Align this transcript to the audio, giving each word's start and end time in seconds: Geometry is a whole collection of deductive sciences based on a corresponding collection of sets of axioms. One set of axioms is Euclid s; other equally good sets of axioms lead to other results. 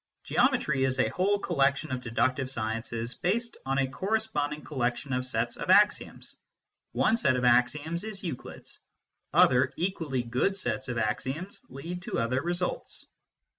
Geometry 0.23 0.83
is 0.83 0.97
a 0.99 1.09
whole 1.09 1.37
collection 1.37 1.91
of 1.91 2.01
deductive 2.01 2.49
sciences 2.49 3.13
based 3.13 3.57
on 3.67 3.77
a 3.77 3.85
corresponding 3.87 4.63
collection 4.63 5.13
of 5.13 5.23
sets 5.23 5.57
of 5.57 5.69
axioms. 5.69 6.35
One 6.91 7.15
set 7.15 7.35
of 7.35 7.45
axioms 7.45 8.03
is 8.03 8.23
Euclid 8.23 8.61
s; 8.61 8.79
other 9.31 9.71
equally 9.77 10.23
good 10.23 10.57
sets 10.57 10.87
of 10.89 10.97
axioms 10.97 11.61
lead 11.69 12.01
to 12.01 12.17
other 12.17 12.41
results. 12.41 13.05